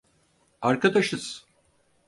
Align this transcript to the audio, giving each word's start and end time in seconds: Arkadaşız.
Arkadaşız. 0.61 1.45